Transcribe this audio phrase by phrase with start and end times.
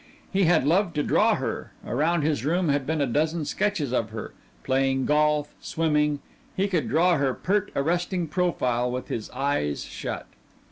[0.33, 4.09] He had loved to draw her around his room had been a dozen sketches of
[4.09, 6.21] her playing golf, swimming
[6.57, 10.25] he could draw her pert, arresting profile with his eyes shut.